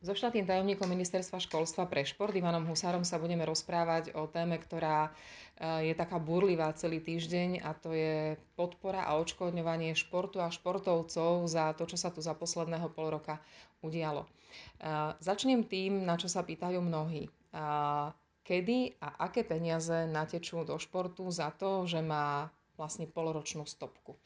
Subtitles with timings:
[0.00, 5.12] So štátnym tajomníkom Ministerstva školstva pre šport Ivanom Husárom sa budeme rozprávať o téme, ktorá
[5.12, 11.44] eh, je taká burlivá celý týždeň a to je podpora a odškodňovanie športu a športovcov
[11.44, 13.44] za to, čo sa tu za posledného pol roka
[13.84, 14.24] udialo.
[14.24, 17.28] Eh, začnem tým, na čo sa pýtajú mnohí.
[17.28, 18.08] Eh,
[18.40, 22.48] kedy a aké peniaze natečú do športu za to, že má
[22.80, 24.16] vlastne poloročnú stopku?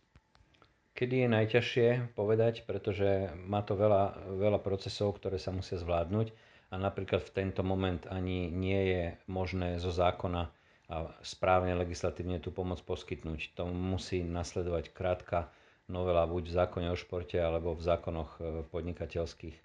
[0.95, 6.30] Kedy je najťažšie povedať, pretože má to veľa, veľa procesov, ktoré sa musia zvládnuť
[6.70, 10.54] a napríklad v tento moment ani nie je možné zo zákona
[10.86, 13.58] a správne legislatívne tú pomoc poskytnúť.
[13.58, 15.50] To musí nasledovať krátka
[15.90, 19.57] novela buď v zákone o športe alebo v zákonoch e, podnikateľských.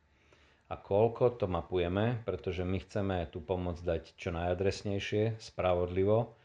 [0.70, 6.39] A koľko to mapujeme, pretože my chceme tú pomoc dať čo najadresnejšie, spravodlivo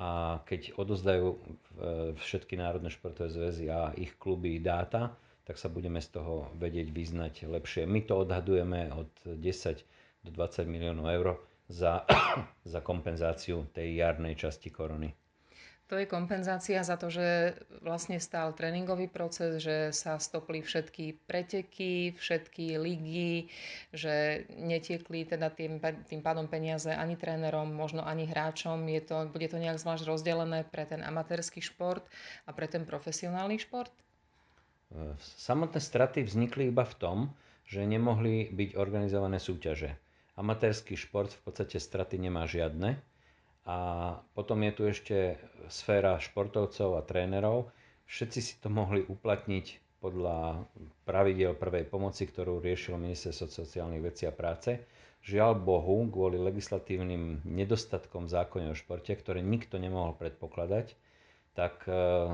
[0.00, 1.38] a keď odozdajú e,
[2.16, 5.12] všetky národné športové zväzy a ich kluby dáta,
[5.44, 7.84] tak sa budeme z toho vedieť vyznať lepšie.
[7.84, 9.44] My to odhadujeme od 10
[10.24, 11.26] do 20 miliónov eur
[11.68, 12.08] za,
[12.72, 15.12] za kompenzáciu tej jarnej časti korony.
[15.90, 22.14] To je kompenzácia za to, že vlastne stál tréningový proces, že sa stopli všetky preteky,
[22.14, 23.50] všetky ligy,
[23.90, 28.86] že netiekli teda tým, tým pádom peniaze ani trénerom, možno ani hráčom.
[28.86, 32.06] Je to, bude to nejak zvlášť rozdelené pre ten amatérsky šport
[32.46, 33.90] a pre ten profesionálny šport?
[35.42, 37.18] Samotné straty vznikli iba v tom,
[37.66, 39.98] že nemohli byť organizované súťaže.
[40.38, 43.02] Amatérsky šport v podstate straty nemá žiadne,
[43.68, 43.76] a
[44.32, 45.16] potom je tu ešte
[45.68, 47.68] sféra športovcov a trénerov.
[48.08, 49.66] Všetci si to mohli uplatniť
[50.00, 50.64] podľa
[51.04, 54.80] pravidel prvej pomoci, ktorú riešilo Ministerstvo sociálnych vecí a práce.
[55.20, 60.96] Žiaľ Bohu, kvôli legislatívnym nedostatkom v o športe, ktoré nikto nemohol predpokladať,
[61.52, 62.32] tak eh,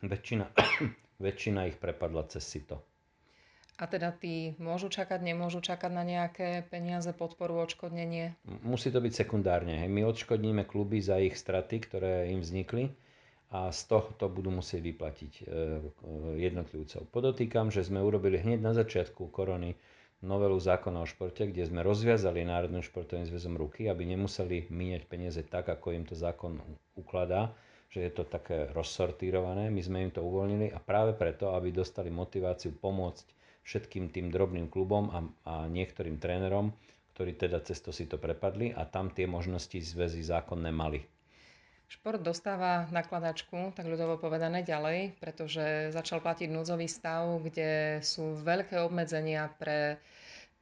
[0.00, 0.48] väčšina,
[1.26, 2.80] väčšina ich prepadla cez sito.
[3.74, 8.38] A teda tí môžu čakať, nemôžu čakať na nejaké peniaze, podporu, odškodnenie?
[8.62, 9.82] Musí to byť sekundárne.
[9.82, 9.90] Hej.
[9.90, 12.94] My odškodníme kluby za ich straty, ktoré im vznikli
[13.50, 15.42] a z toho to budú musieť vyplatiť e,
[16.38, 17.10] jednotlivcov.
[17.10, 19.74] Podotýkam, že sme urobili hneď na začiatku korony
[20.22, 25.42] novelu zákona o športe, kde sme rozviazali Národným športovým zväzom ruky, aby nemuseli míňať peniaze
[25.46, 26.62] tak, ako im to zákon
[26.94, 27.50] ukladá,
[27.90, 29.66] že je to také rozsortírované.
[29.68, 33.26] My sme im to uvoľnili a práve preto, aby dostali motiváciu pomôcť
[33.64, 36.76] všetkým tým drobným klubom a, a niektorým trénerom,
[37.16, 41.00] ktorí teda cez to si to prepadli a tam tie možnosti zväzy zákonné mali.
[41.84, 48.80] Šport dostáva nakladačku, tak ľudovo povedané ďalej, pretože začal platiť núdzový stav, kde sú veľké
[48.82, 50.00] obmedzenia pre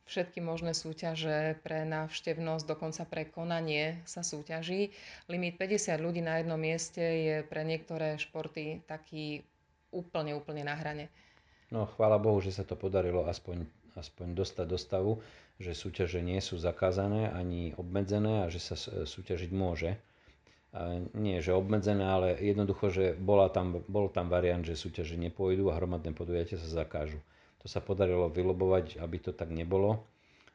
[0.05, 4.93] všetky možné súťaže, pre návštevnosť, dokonca pre konanie sa súťaží.
[5.31, 9.47] Limit 50 ľudí na jednom mieste je pre niektoré športy taký
[9.95, 11.09] úplne, úplne na hrane.
[11.73, 13.65] No chvála Bohu, že sa to podarilo aspoň,
[13.97, 15.13] aspoň dostať do stavu,
[15.57, 18.77] že súťaže nie sú zakázané ani obmedzené a že sa
[19.09, 19.97] súťažiť môže.
[20.77, 25.73] A nie, že obmedzené, ale jednoducho, že bola tam, bol tam variant, že súťaže nepôjdu
[25.73, 27.21] a hromadné podujatia sa zakážu.
[27.65, 30.05] To sa podarilo vylobovať, aby to tak nebolo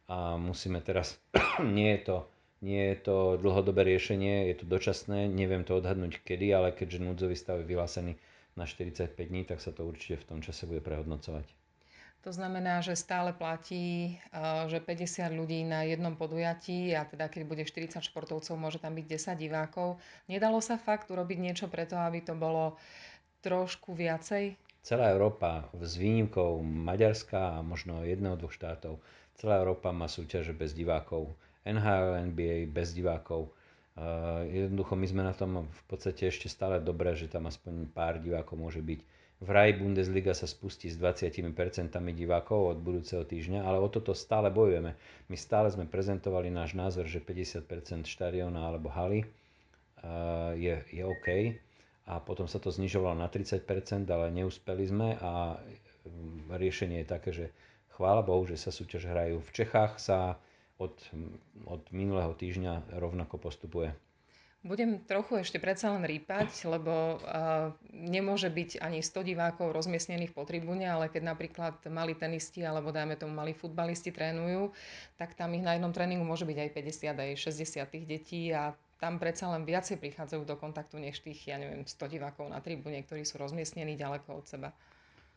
[0.07, 1.19] a musíme teraz,
[1.61, 2.17] nie je to,
[2.63, 7.35] nie je to dlhodobé riešenie, je to dočasné, neviem to odhadnúť kedy, ale keďže núdzový
[7.35, 8.13] stav je vyhlásený
[8.57, 11.45] na 45 dní, tak sa to určite v tom čase bude prehodnocovať.
[12.25, 14.17] To znamená, že stále platí,
[14.67, 19.05] že 50 ľudí na jednom podujatí a teda keď bude 40 športovcov, môže tam byť
[19.05, 20.01] 10 divákov.
[20.27, 22.75] Nedalo sa fakt urobiť niečo preto, aby to bolo
[23.45, 24.59] trošku viacej?
[24.83, 28.99] Celá Európa s výnimkou Maďarska a možno jedného, dvoch štátov,
[29.39, 31.31] celá Európa má súťaže bez divákov.
[31.63, 33.51] NHL, NBA bez divákov.
[34.47, 38.53] Jednoducho my sme na tom v podstate ešte stále dobré, že tam aspoň pár divákov
[38.53, 38.99] môže byť.
[39.37, 41.45] V Raj Bundesliga sa spustí s 20%
[42.17, 44.97] divákov od budúceho týždňa, ale o toto stále bojujeme.
[45.29, 49.29] My stále sme prezentovali náš názor, že 50% štadiona alebo haly
[50.57, 51.57] je, je OK
[52.07, 55.59] a potom sa to znižovalo na 30%, ale neúspeli sme a
[56.07, 57.45] mm, riešenie je také, že
[57.93, 59.43] chvála Bohu, že sa súťaž hrajú.
[59.43, 60.39] V Čechách sa
[60.77, 60.97] od,
[61.65, 63.93] od minulého týždňa rovnako postupuje.
[64.65, 70.43] Budem trochu ešte predsa len rýpať, lebo uh, nemôže byť ani 100 divákov rozmiestnených po
[70.49, 74.73] tribúne, ale keď napríklad mali tenisti alebo dajme tomu mali futbalisti trénujú,
[75.15, 78.73] tak tam ich na jednom tréningu môže byť aj 50, aj 60 tých detí a
[78.97, 82.97] tam predsa len viacej prichádzajú do kontaktu než tých, ja neviem, 100 divákov na tribúne,
[83.05, 84.73] ktorí sú rozmiestnení ďaleko od seba.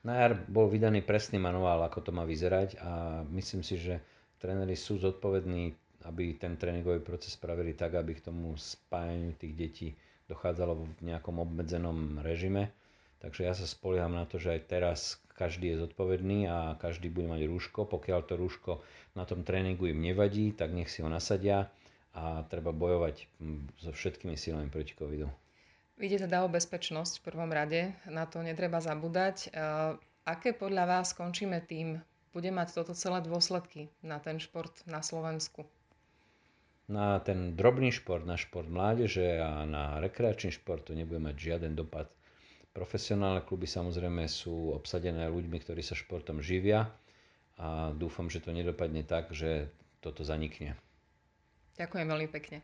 [0.01, 4.01] Na jar bol vydaný presný manuál, ako to má vyzerať a myslím si, že
[4.41, 5.77] tréneri sú zodpovední,
[6.09, 9.89] aby ten tréningový proces spravili tak, aby k tomu spájaniu tých detí
[10.33, 12.73] dochádzalo v nejakom obmedzenom režime.
[13.21, 15.01] Takže ja sa spolieham na to, že aj teraz
[15.37, 17.85] každý je zodpovedný a každý bude mať rúško.
[17.85, 18.81] Pokiaľ to rúško
[19.13, 21.69] na tom tréningu im nevadí, tak nech si ho nasadia
[22.17, 23.29] a treba bojovať
[23.77, 25.29] so všetkými silami proti covidu.
[26.01, 29.53] Ide teda o bezpečnosť v prvom rade, na to netreba zabúdať.
[30.25, 32.01] Aké podľa vás skončíme tým,
[32.31, 35.67] bude mať toto celé dôsledky na ten šport na Slovensku?
[36.91, 41.79] Na ten drobný šport, na šport mládeže a na rekreačný šport to nebude mať žiaden
[41.79, 42.11] dopad.
[42.71, 46.91] Profesionálne kluby samozrejme sú obsadené ľuďmi, ktorí sa športom živia
[47.59, 49.71] a dúfam, že to nedopadne tak, že
[50.03, 50.75] toto zanikne.
[51.79, 52.59] Ďakujem veľmi pekne.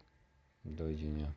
[0.67, 1.31] Dovidenia.